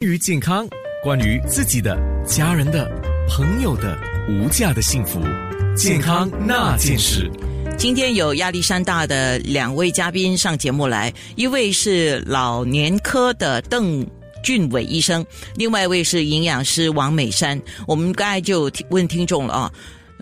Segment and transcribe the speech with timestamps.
[0.00, 0.64] 关于健康，
[1.02, 2.88] 关于自己的、家人的、
[3.28, 5.20] 朋友的无价的幸福，
[5.76, 7.28] 健康那件事。
[7.76, 14.06] 今天有亚历山大的两位嘉宾上节目来，一位是老年科的邓
[14.40, 15.26] 俊伟医生，
[15.56, 17.60] 另外一位是营养师王美山。
[17.84, 19.72] 我们刚才就问听众了啊。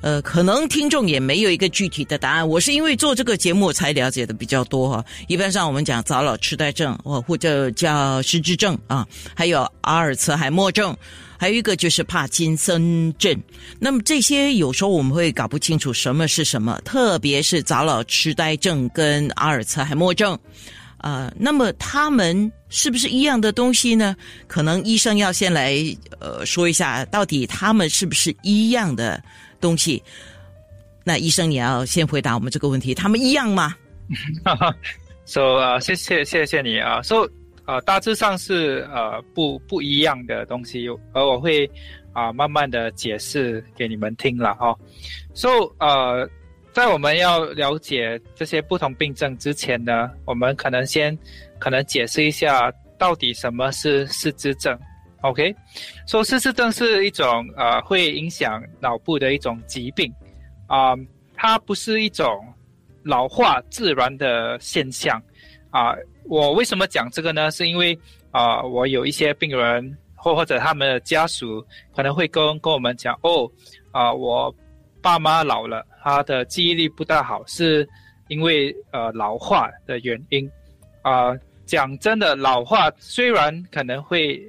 [0.07, 2.49] 呃，可能听众也没有一个具体的答案。
[2.49, 5.05] 我是因为做这个节目才了解的比较多哈。
[5.27, 10.97] 一般上我们讲早老痴呆症，或或者叫失智症啊，还有阿尔茨海默症，
[11.37, 13.37] 还有一个就是帕金森症。
[13.81, 20.39] 那么这些有时候我们会搞不清楚什么是什么，特别是早老痴呆症跟阿尔茨海默症，
[20.99, 24.15] 呃，那么他们是不是一样的东西呢？
[24.47, 25.75] 可能医生要先来
[26.21, 29.21] 呃说一下，到底他们是不是一样的？
[29.67, 30.01] 东西，
[31.03, 33.75] 那医生也要先回答我们这个问题，他们一样吗？
[35.27, 37.03] So 啊，谢谢谢谢你啊。
[37.03, 37.29] So
[37.65, 41.69] 啊，大致上是呃不不一样的东西，而我会
[42.13, 44.73] 啊慢慢的解释给你们听了哈。
[45.35, 45.49] So
[45.81, 46.31] 呃，
[46.73, 51.19] 在我们要了解这些不同病症之前呢，我们可能先
[51.59, 54.79] 可能解释一下到底什么是失智症。
[55.29, 55.53] OK，
[56.07, 60.13] 说失智症是一种呃会影响脑部的一种疾病，
[60.69, 60.95] 啊，
[61.35, 62.47] 它不是一种
[63.03, 65.21] 老化自然的现象，
[65.71, 67.51] 啊，我为什么讲这个呢？
[67.51, 67.99] 是因为
[68.31, 71.65] 啊，我有一些病人或或者他们的家属
[71.95, 73.51] 可能会跟跟我们讲，哦，
[73.91, 74.55] 啊，我
[75.03, 77.89] 爸妈老了，他的记忆力不大好，是
[78.29, 80.49] 因为呃老化的原因，
[81.03, 84.41] 啊，讲真的，老化虽然可能会。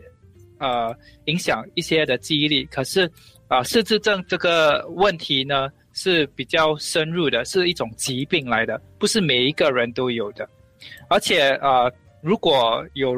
[0.60, 3.08] 呃，影响一些的记忆力，可是，
[3.48, 10.50] 啊，失智症这个问题呢是比较深入的，是一种疾病来的，不是每一个人都有的。
[11.10, 11.92] 而且，呃，
[12.22, 13.16] 如果有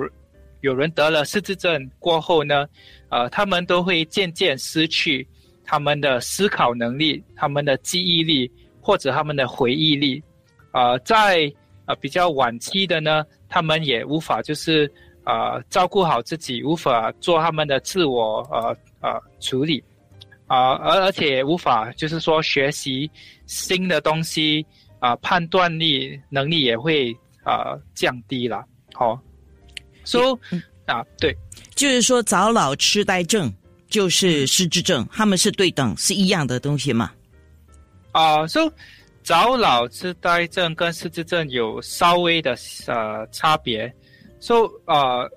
[0.59, 2.67] 有人得了失智症过后呢，
[3.07, 5.25] 呃，他们都会渐渐失去
[5.63, 8.51] 他们的思考能力、他们的记忆力
[8.81, 10.21] 或者他们的回忆力。
[10.73, 11.49] 呃，在
[11.85, 14.91] 呃比较晚期的呢，他们也无法就是。
[15.23, 19.83] 啊，照顾好自己，无法做他们的自我呃呃处理，
[20.47, 23.09] 啊，而而且无法就是说学习
[23.45, 24.65] 新的东西
[24.99, 28.65] 啊，判断力能力也会啊降低了。
[28.93, 29.19] 好，
[30.03, 30.39] 说
[30.85, 31.35] 啊，对，
[31.75, 33.53] 就是说早老痴呆症
[33.87, 37.11] 就是失智症，他们是对等是一样的东西嘛？
[38.13, 38.71] 啊，说
[39.21, 42.57] 早老痴呆症跟失智症有稍微的
[42.87, 43.93] 呃差别。
[44.39, 45.27] 说啊，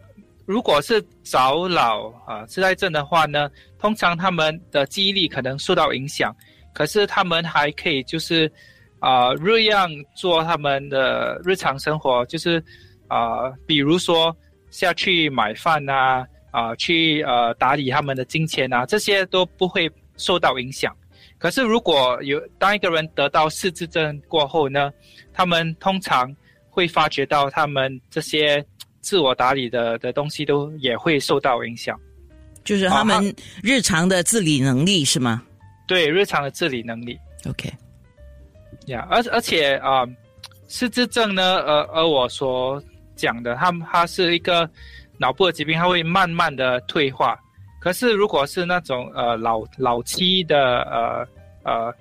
[0.46, 6.34] 如果是早老啊痴呆症的话呢，通常他们的记忆力可能受到影响，
[6.72, 8.50] 可是他们还可以就是
[8.98, 12.62] 啊，日样做他们的日常生活，就是
[13.08, 14.36] 啊，比如说
[14.70, 20.94] 下去买饭呐，啊，去呃打理他们的金钱呐，这些都不会受到影响。
[21.38, 24.92] 可是如果有当一个人得到失智症过后呢，
[25.32, 26.32] 他们通常
[26.70, 28.64] 会发觉到他们这些。
[29.02, 32.00] 自我打理的的东西都也会受到影响，
[32.64, 35.42] 就是他们日常的自理能力是吗？
[35.86, 37.18] 对，日常的自理能力。
[37.46, 37.70] OK，
[38.86, 40.06] 呀，而而且啊，
[40.68, 42.82] 失智症呢，呃，而我所
[43.16, 44.70] 讲的，它它是一个
[45.18, 47.36] 脑部的疾病，它会慢慢的退化。
[47.80, 51.26] 可是如果是那种呃老老期的呃
[51.64, 51.94] 呃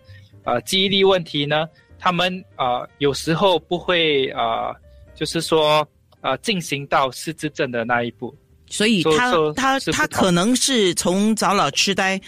[0.43, 1.67] 呃记忆力问题呢，
[1.97, 4.73] 他们呃有时候不会呃，
[5.15, 5.85] 就是说。
[6.21, 8.33] 啊，进行到失智症的那一步，
[8.67, 12.21] 所以他他他可能是从早老痴呆，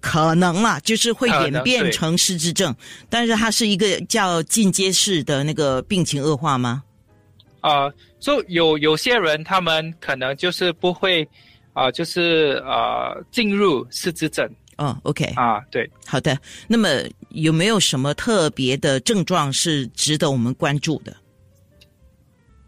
[0.00, 2.74] 可能啦，就是会演变成失智症，
[3.08, 6.82] 但是它是一个叫进阶式的那个病情恶化吗？
[7.60, 11.26] 啊，就有有些人他们可能就是不会
[11.72, 14.48] 啊，就是呃进入失智症。
[14.78, 16.36] 哦，OK，啊，对，好的。
[16.66, 16.88] 那么
[17.30, 21.16] 有没有什么特别的症状是值得我们关注的？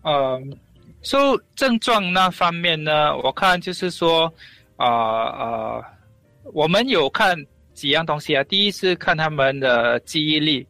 [0.05, 0.57] 嗯。
[1.03, 4.33] 说症状那方面呢，我看就是说，
[4.77, 5.83] 啊啊，
[6.53, 7.37] 我们有看
[7.73, 8.43] 几样东西啊。
[8.45, 10.67] 第一是看他们的记忆力，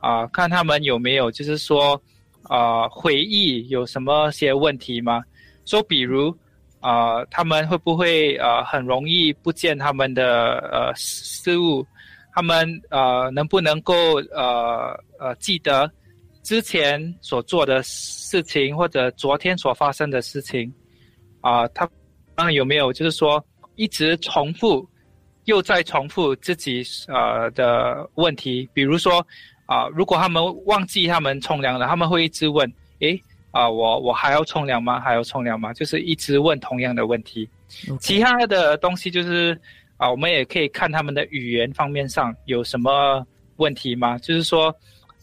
[0.00, 2.00] 啊，看他们有没有就是说，
[2.42, 5.22] 啊，回忆有什么些问题吗？
[5.64, 6.36] 说比如，
[6.80, 11.86] 啊，他们会不会呃很容易不见他们的呃事物？
[12.34, 13.94] 他们呃能不能够
[14.32, 15.90] 呃呃记得？
[16.48, 20.72] 之前所做的事情，或者昨天所发生的事情，
[21.42, 21.86] 啊，他
[22.50, 24.88] 有没有就是说一直重复，
[25.44, 28.66] 又在重复自己呃的问题？
[28.72, 29.22] 比如说
[29.66, 32.66] 啊，如果他们忘记他们冲凉了，他们会一直问：
[33.00, 34.98] 诶，啊，我我还要冲凉吗？
[34.98, 35.74] 还要冲凉吗？
[35.74, 37.46] 就是一直问同样的问题。
[38.00, 39.54] 其他的东西就是
[39.98, 43.22] 啊，我们也可以看他们的语言方面上有什么
[43.56, 44.16] 问题吗？
[44.16, 44.74] 就是说，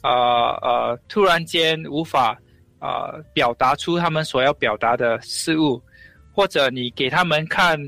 [0.05, 2.37] 呃呃，突然间无法
[2.79, 5.81] 啊表达出他们所要表达的事物，
[6.33, 7.79] 或者你给他们看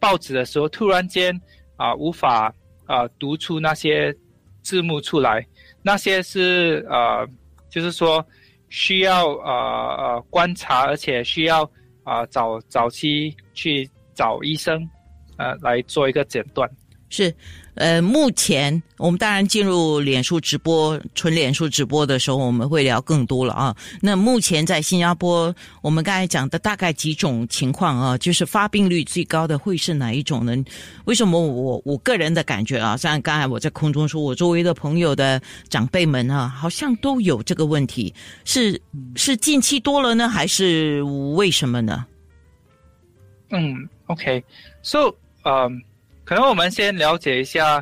[0.00, 1.38] 报纸的时候，突然间
[1.76, 2.52] 啊无法
[2.86, 4.14] 啊读出那些
[4.62, 5.46] 字幕出来，
[5.82, 7.28] 那些是呃，
[7.68, 8.24] 就是说
[8.68, 9.52] 需要呃
[9.98, 11.70] 呃观察，而且需要
[12.04, 13.88] 啊早早期去。
[14.16, 14.80] 找医生，
[15.36, 16.66] 呃，来做一个诊断。
[17.08, 17.32] 是，
[17.74, 23.76] 呃，目前我们当然进入脸书直播，纯脸书直播的时候，我们会聊更多了啊。
[24.00, 30.52] 那目前在新加坡，我们刚才讲的大概几种情况啊，就是发病率最高的会是哪一种呢？
[31.04, 38.12] 为什么我我个人的感觉啊，像刚才我在空中说，我周围的朋友的长辈们啊，好像都有这个问题，
[38.44, 38.80] 是
[39.14, 41.02] 是近期多了呢，还是
[41.34, 42.04] 为什么呢？
[43.50, 43.88] 嗯。
[44.08, 45.12] OK，so，
[45.42, 45.82] 嗯，
[46.26, 47.76] 可能我们先了解一下，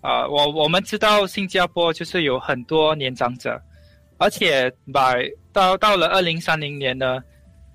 [0.00, 3.60] 啊，我我们知道新加坡就是有很多年长者，
[4.16, 7.22] 而且 by 到到了二零三零年呢，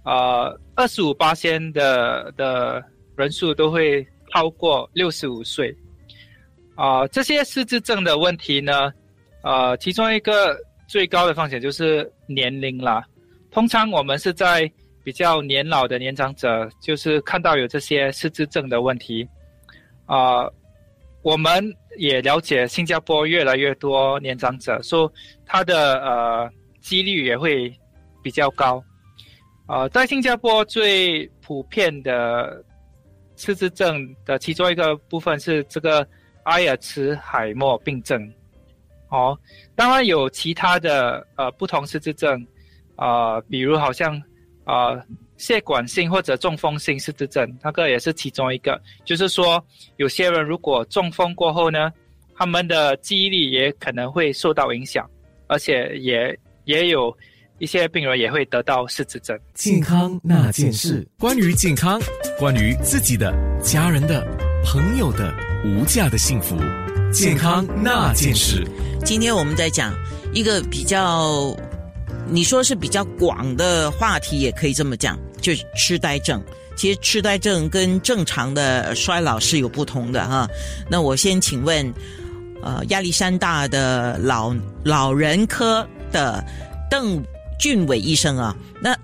[0.01, 2.83] 啊，二十五八千的的
[3.15, 4.03] 人数都会
[4.33, 5.73] 超过六十五岁，
[6.75, 8.91] 啊，这些失智症的问题呢，
[9.43, 10.57] 呃，其中一个
[10.87, 13.05] 最高的风险就是年龄啦，
[13.51, 14.69] 通常我们是在。
[15.01, 19.27] 比较年老的年长者，就是看到有这些失智症的问题，
[20.09, 20.49] 啊，
[21.21, 25.11] 我们也了解新加坡越来越多年长者，说
[25.45, 26.49] 他的呃
[26.81, 27.71] 几率也会
[28.23, 28.83] 比较高，
[29.67, 32.63] 啊，在新加坡最普遍的
[33.35, 36.05] 失智症的其中一个部分是这个
[36.41, 38.19] 阿尔茨海默病症，
[39.09, 39.37] 哦，
[39.75, 42.43] 当然有其他的呃不同失智症，
[42.95, 44.19] 啊，比如好像。
[44.65, 44.93] 啊，
[45.39, 48.79] 血管性或者中风性失智症，那个也是其中一个。
[49.05, 49.63] 就是说，
[49.95, 51.89] 有些人如果中风过后呢，
[52.35, 55.09] 他们的记忆力也可能会受到影响，
[55.47, 57.15] 而且也也有
[57.57, 59.39] 一些病人也会得到失智症。
[59.53, 61.99] 健康那件事，关于健康，
[62.37, 63.33] 关于自己的、
[63.63, 64.21] 家人的、
[64.65, 65.33] 朋友的
[65.63, 66.57] 无价的幸福，
[67.13, 68.67] 健康那件事。
[69.05, 69.93] 今天我们在讲
[70.33, 71.55] 一个比较。
[72.31, 76.41] 你说是比较广的话题，也可以这么讲，就是痴呆症。
[76.75, 80.47] 其实痴呆症跟正常的衰老是有不同的哈。
[80.89, 81.93] 那我先请问，
[82.61, 86.43] 呃，亚历山大的老老人科的
[86.89, 87.23] 邓
[87.59, 88.95] 俊伟医生啊，那。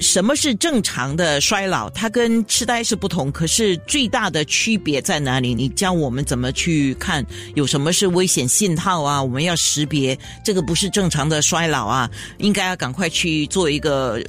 [0.00, 1.88] 什么是正常的衰老？
[1.90, 5.54] 它跟痴呆是不同，可是最大的区别在哪里？
[5.54, 7.24] 你教我们怎么去看
[7.54, 9.22] 有什么是危险信号啊？
[9.22, 14.20] 我们要识别这个不是正常的衰老啊，应该要赶快去做一个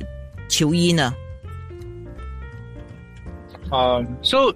[0.47, 1.11] 求医呢。
[3.69, 4.53] 啊，so，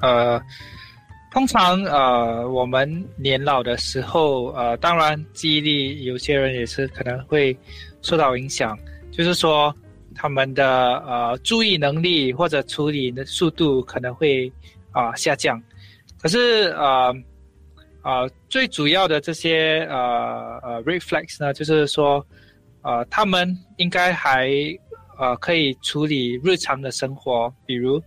[0.00, 0.40] 呃，
[1.30, 7.56] 通常呃，我们年老的时候，呃，当然记忆力有些人也是可能会
[8.02, 8.78] 受到影响。
[9.10, 9.74] 就是说，
[10.14, 14.50] 他们的呃注意能力或者处理的速度可能会
[14.90, 15.62] 啊下降，
[16.20, 17.14] 可是呃
[18.02, 22.24] 呃最主要的这些呃呃 reflex 呢，就是说
[22.80, 24.50] 呃他们应该还
[25.22, 28.02] 呃可以处理日常的生活，比如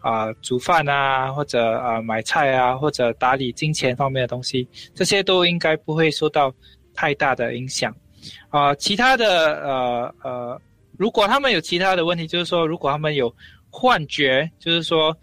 [0.00, 6.54] 啊煮饭啊，或者啊买菜啊，或者打理金钱方面的东西，这些都应该不会受到
[6.92, 7.94] 太大的影响。
[8.50, 9.26] 啊，其他的
[9.62, 10.60] 呃呃，
[10.98, 13.34] 如果他们有其他的问题，就是说，如果他们有
[13.70, 15.16] 幻觉，就是说，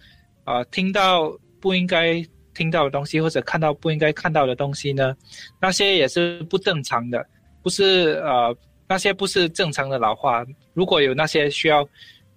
[0.46, 1.32] 啊，听到
[1.62, 5.16] 不应该听到的东西，或者看到不应该看到的东西呢，
[5.62, 7.24] 那些也是不正常的，
[7.62, 8.56] 不是呃，
[8.88, 10.46] 那些不是正常的老化。
[10.74, 11.88] 如果有那些需要，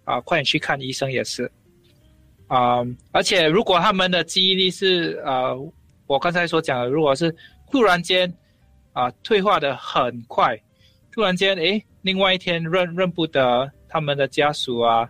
[0.05, 1.51] 啊，快点去看医生也是。
[2.47, 2.79] 啊，
[3.13, 5.57] 而且如果他们的记忆力是呃，
[6.07, 7.35] 我刚才所讲的，如果是
[7.71, 8.33] 突然间。
[8.95, 10.61] 啊，退化的很快，
[11.13, 15.09] 突然间，诶，另外一天认认不得他们的家属啊，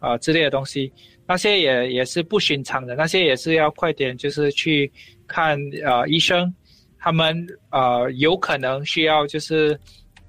[0.00, 0.92] 啊之类的东西，
[1.24, 4.90] 那些也也是不寻常的，那些也是要快点就是去
[5.28, 6.52] 看呃医生，
[6.98, 9.78] 他们呃有可能需要就是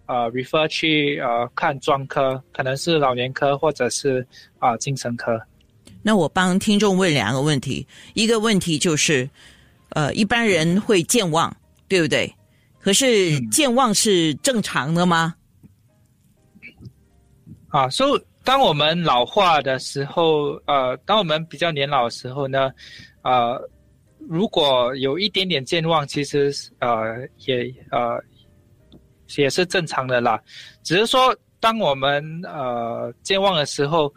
[0.10, 4.26] 呃 refer 去呃看专科，可能是老年科或者是
[4.58, 5.40] 啊精神科。
[6.02, 7.86] 那我帮听众问两个问题，
[8.16, 9.30] 一个问题就是，
[9.90, 11.56] 呃，一般人会健忘，
[11.88, 12.34] 对不对？
[12.80, 15.36] 可是健忘是正常的吗？
[17.68, 22.72] 啊，所以当我们老化的时候，呃，当我们比较年老的时候呢，
[23.22, 23.62] 呃，
[24.28, 28.18] 如果有一点点健忘，其实呃也呃
[29.38, 30.40] 也是正常的啦。
[30.84, 34.14] 只是说，当我们呃健忘的时候，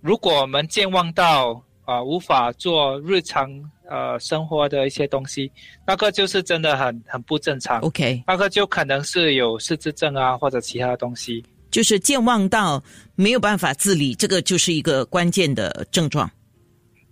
[0.00, 3.50] 如果我们健忘到啊无法做日常
[3.88, 5.50] 呃生活的一些东西，
[5.86, 7.80] 那个就是真的很很不正常。
[7.80, 11.44] OK，那个就可能是有失智症啊或者其他的东西。
[11.70, 12.82] 就是健忘到
[13.14, 16.28] 没有办法自理，这个就是一个关键的症状。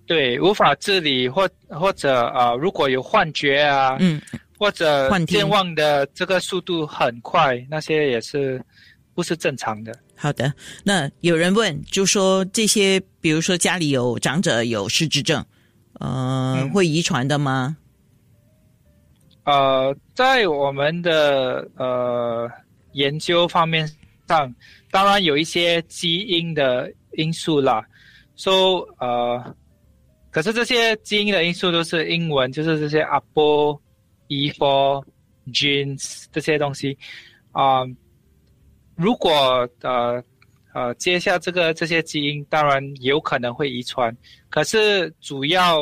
[0.07, 4.23] 对，无法自理或或者啊、呃如果有幻觉啊，嗯，
[4.59, 8.63] 或者健忘的这个速度很快，那些也是
[9.15, 9.93] 不是正常的。
[10.15, 10.53] 好的。
[10.83, 15.45] 那有人问，就说这些，比如说家里有长者有失智症，
[16.01, 17.77] 呃，嗯会遗传的吗？
[19.45, 22.51] 呃，在我们的呃
[22.93, 23.87] 研究方面
[24.27, 24.53] 上，
[24.91, 27.85] 当然有一些基因的因素啦。
[28.35, 29.55] So 呃，
[30.31, 33.03] 可是这些基因的因素都是英文，就是这些
[34.29, 35.05] APO、E4、
[35.53, 36.97] genes 这些东西。
[37.53, 37.85] 啊、
[38.95, 40.23] 如果呃
[40.75, 44.15] 呃接下这个这些基因，当然有可能会遗传，
[44.51, 45.81] 可是主要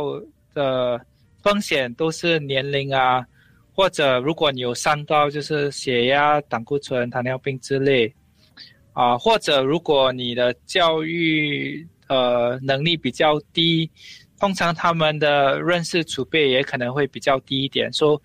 [0.53, 1.01] 的
[1.43, 3.27] 风险都是年龄啊，
[3.75, 8.15] 或者如果你有三高，就是血压、胆固醇、糖尿病之类，
[8.93, 13.91] 啊，或者如果你的教育呃能力比较低，
[14.39, 18.21] 通常他们的认识储备也可能会比较低一点，说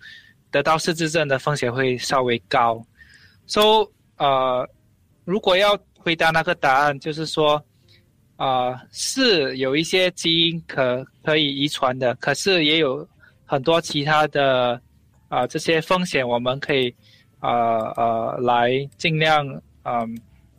[0.50, 2.84] 得到失智症的风险会稍微高。
[3.46, 3.86] so
[4.16, 4.68] 呃，
[5.24, 7.62] 如果要回答那个答案，就是说。
[8.42, 13.06] 啊、是有一些基因可可以遗传的，可是也有
[13.44, 14.80] 很多其他的
[15.28, 16.88] 啊、这些风险，我们可以
[17.38, 19.46] 啊呃来尽量
[19.82, 20.18] 嗯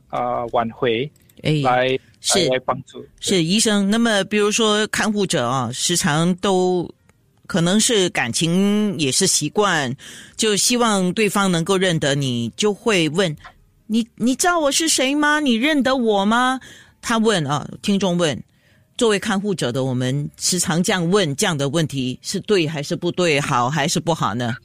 [0.09, 3.05] 啊、挽回，哎，来是来帮助。
[3.19, 3.89] 是医生。
[3.89, 6.89] 那么，比如说看护者啊，时常都
[7.47, 9.93] 可能是感情也是习惯，
[10.37, 13.35] 就希望对方能够认得你，就会问
[13.87, 15.41] 你：“你知道我是谁吗？
[15.41, 16.59] 你认得我吗？”
[17.01, 18.41] 他问啊，听众问。
[18.97, 23.41] 作为看护者的我们，时常这样问这样的问题，是对还是不对？
[23.41, 24.55] 好还是不好呢？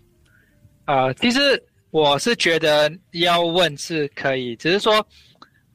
[0.84, 1.60] 啊、其实
[1.90, 4.94] 我是觉得要问是可以，只是说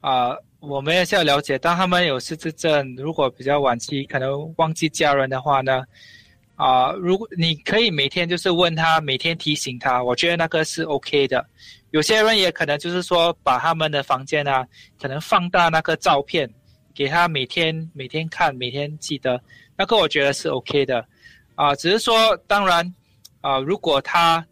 [0.00, 5.82] 啊、我们也是要了解，当他们有失智症，如果比较晚期，可能忘记家人的话呢，
[6.54, 11.44] 啊、如果你可以每天就是问他，每天提醒他，我觉得那个是 OK 的。
[11.90, 14.64] 有些人也可能就是说，把他们的房间啊，
[15.00, 16.48] 可能放大那个照片，
[16.94, 19.42] 给他每天每天看，每天记得，
[19.76, 21.04] 那个我觉得是 OK 的。
[21.56, 22.94] 啊、只是说，当然，
[23.40, 24.46] 啊、如果他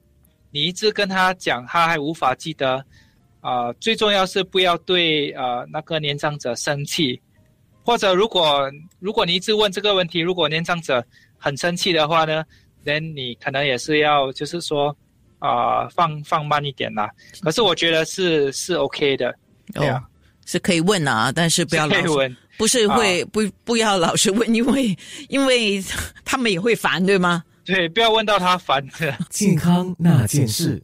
[0.51, 2.85] 你一直跟他讲，他还无法记得，
[3.41, 7.21] 啊、最重要是不要对呃那个年长者生气，
[7.83, 11.05] 或者如果如果你一直问这个问题，如果年长者
[11.39, 12.45] 很生气的话呢，
[12.85, 14.95] 那你可能也是要就是说
[15.39, 17.09] 啊、放放慢一点啦。
[17.41, 19.35] 可是我觉得是是 OK 的，
[19.73, 20.05] 对啊哦，
[20.45, 22.37] 是可以问啊，但是不要老是问。
[22.59, 24.95] 不是会、不不要老是问，因为
[25.31, 25.83] 因为
[26.27, 27.43] 他们也会烦，对吗？
[27.65, 29.17] 对，不要问到他烦的。
[29.31, 30.83] 健康那件事，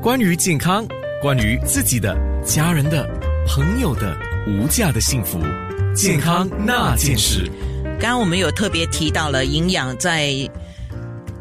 [0.00, 0.88] 关于健康，
[1.20, 3.06] 关于自己的、家人的、
[3.46, 5.38] 朋友的无价的幸福，
[5.94, 7.46] 健康那件事。
[8.00, 10.32] 刚刚我们有特别提到了营养在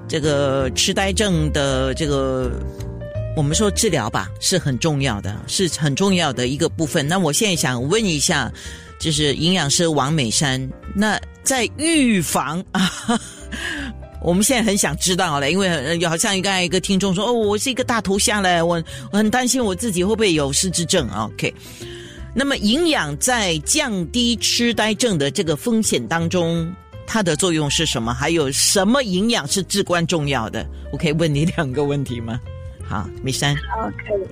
[0.05, 2.51] 这个痴呆症的这个，
[3.37, 7.07] 我们说治疗吧是很重要的，是很重要的一个部分。
[7.07, 8.51] 那我现在想问一下，
[8.99, 12.91] 就是营养师王美山，那在预防啊。
[14.21, 15.69] 我们现在很想知道了，因为
[16.05, 21.09] 好像刚才一个听众说：“哦，我是一个大头虾嘞，我我很担心我自己会不会有失智症。
[21.09, 21.53] ”OK，
[22.35, 26.69] 那么营养在降低痴呆症的这个风险当中，
[27.07, 28.13] 它的作用是什么？
[28.13, 30.67] 还有什么营养是至关重要的？
[30.91, 32.39] 我可以问你两个问题吗？
[32.83, 34.27] 好，米珊，好，可以。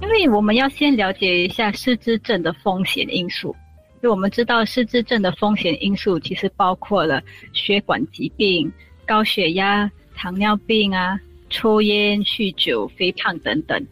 [0.00, 3.56] 因为我们要先了解一下失智症的风险因素。
[4.00, 7.20] 就我们知道，失智症的风险因素其实包括了
[7.52, 8.72] 血管疾病、
[9.08, 13.86] 高血压、糖尿病啊、抽烟、酗酒、肥胖等等。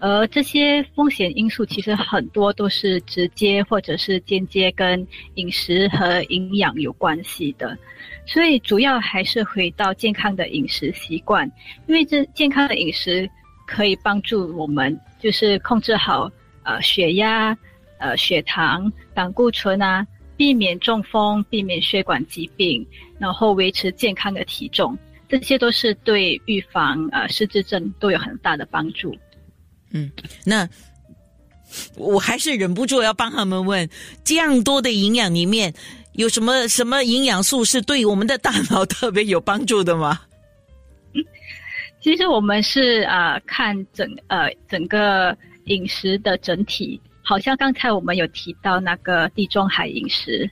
[0.00, 5.06] 而这些风险因素其实很多都是直接或者是间接跟
[5.36, 7.78] 饮食和营养有关系的，
[8.26, 11.50] 所以主要还是回到健康的饮食习惯，
[11.86, 13.28] 因为这健康的饮食
[13.66, 16.30] 可以帮助我们就是控制好
[16.64, 17.56] 呃血压、
[17.98, 20.06] 呃血糖、胆固醇啊，
[20.36, 22.86] 避免中风，避免血管疾病，
[23.18, 24.96] 然后维持健康的体重，
[25.28, 29.14] 这些都是对预防呃失智症都有很大的帮助。
[29.92, 30.10] 嗯
[30.44, 30.68] 那
[31.96, 33.88] 我还是忍不住要帮他们问：
[34.24, 35.72] 这样多的营养里面，
[36.12, 40.20] 有什么什么营养素是对我们的大脑特别有帮助的吗？
[42.00, 50.48] 其实我们是呃看整呃整个饮食的整体，好像刚才我们有提到那个地中海饮食，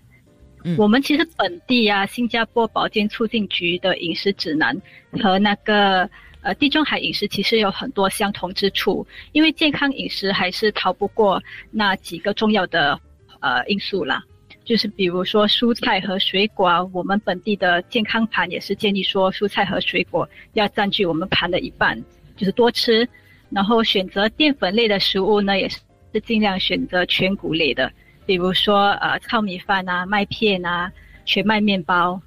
[0.64, 4.75] 嗯我们其实本地啊，新加坡保健促进局的饮食指南
[5.23, 6.09] 和那个
[6.41, 12.99] 呃地中海饮食其实有很多相同之处，因为健康饮食还是逃不过那几个重要的
[13.41, 14.25] 呃因素啦。
[14.64, 22.00] 就是比如说蔬菜和水果，我们本地的健康盘也是建议说蔬菜和水果要占据我们盘的一半，
[22.37, 23.07] 就是多吃。
[23.50, 25.79] 然后选择淀粉类的食物呢，也是
[26.21, 27.92] 尽量选择全谷类的，
[28.26, 30.92] 比如说呃糙米饭啊、麦片啊、
[31.25, 32.21] 全麦面包。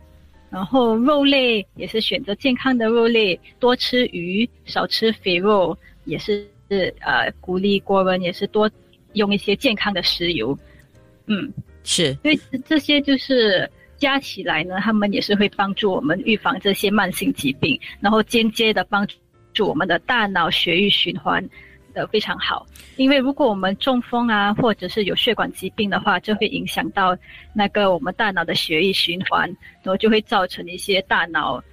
[0.52, 6.48] 然后肉类也是选择健康的肉类，多吃鱼，少吃肥肉，也是
[7.02, 8.70] 呃鼓励国人也是多
[9.14, 10.58] 用一些健康的食油。
[11.26, 11.52] 嗯，
[11.84, 19.06] 是所以这这些就是加起来呢，他们也是会帮助我们预防这些慢性疾病，然后间接的帮
[19.52, 21.44] 助我们的大脑血液循环
[21.96, 22.68] 的非常好。
[22.98, 27.18] 因为如果我们中风啊，或者是有血管疾病的话，就会影响到
[27.54, 29.48] 那个我们大脑的血液循环，
[29.82, 31.64] 然后就会造成一些大脑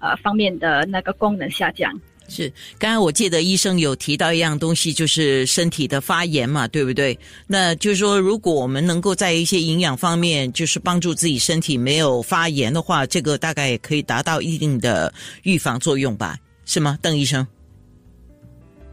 [0.00, 1.92] 呃方面的那个功能下降。
[2.28, 2.48] 是，
[2.78, 7.18] 刚刚我记得医生有提到一样东西，就是身体的发炎嘛，对不对？
[7.48, 15.12] 那就是说，如果我们能够在一些营养方面，就是帮助自己身体没有发炎的话，这个大概也可以达到一定的
[15.42, 16.36] 预防作用吧？
[16.66, 17.44] 是吗，邓医生？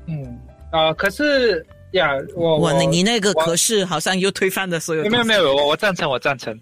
[0.08, 0.40] 嗯，
[0.72, 5.04] 啊、可是呀，我，我你你那个我可是好像又推翻了所有。
[5.10, 6.60] 没有没有，我我赞成，我赞成，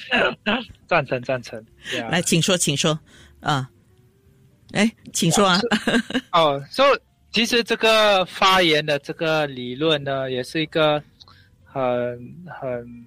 [0.88, 1.62] 赞成赞成。
[1.96, 2.98] 呀来，请说，请说
[3.40, 3.68] 啊。
[4.72, 5.60] 哎，请说啊。
[6.32, 6.98] 哦，所以
[7.30, 11.02] 其实这个发言的这个理论呢，也是一个
[11.64, 11.82] 很
[12.48, 13.06] 很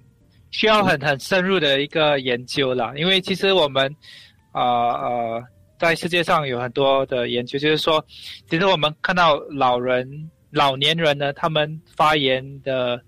[0.50, 2.92] 需要很很深入的一个研究啦。
[2.96, 3.94] 因为其实我们
[4.52, 5.44] 呃呃，
[5.80, 8.04] 在世界上有很多的研究，就是说，
[8.50, 13.00] 其实我们看到老人、老年人呢，他们发炎的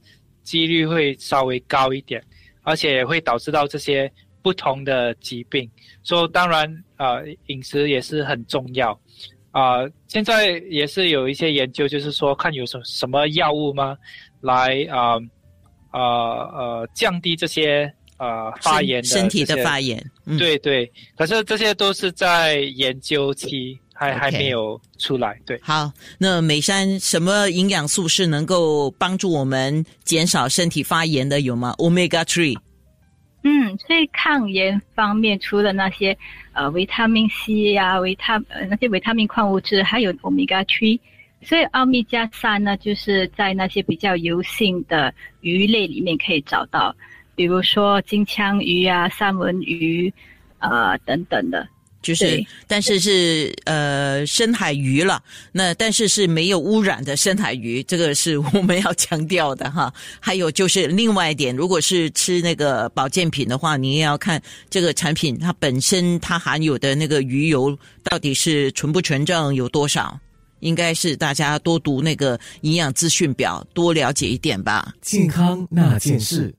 [0.42, 2.24] 几率会稍微高一点，
[2.62, 4.10] 而且也会导致到这些
[4.40, 5.70] 不同的疾病。
[6.02, 8.98] 所以当然，呃，饮食也是很重要。
[9.50, 13.94] 啊、现在也是有一些研究，就是说看有什什么药物吗，
[14.40, 15.18] 来啊
[15.92, 19.98] 呃呃降低这些呃发炎的身体的发炎。
[20.26, 25.36] 嗯，对对，可是这些都是在研究期，还还没有出来。
[25.44, 31.40] 对，好，那美山什么营养素是能够帮助我们减少身体发炎的？
[31.40, 32.56] 有吗？Omega three。
[33.42, 36.16] 嗯，所以抗炎方面，除了那些
[36.52, 41.00] 呃维他命 C 呀、维他呃那些维他命矿物质，还有 omega three。
[41.44, 46.94] 所以奥米加三呢，就是在那些比较油性的鱼类里面可以找到，
[47.34, 50.12] 比如说金枪鱼啊、三文鱼，
[50.58, 51.68] 呃等等的。
[52.02, 59.94] 就是，但是是呃深海鱼了，那但是是没有污染的深海鱼，这个是我们要强调的哈。
[60.18, 70.18] 还有就是另外一点，如果是吃那个保健品的话，你也要看这个产品它本身它含有的那个鱼油到底是纯不纯正，有多少。
[70.58, 74.92] 应该是大家多读那个营养资讯表，多了解一点吧。
[75.00, 76.52] 健康那件事。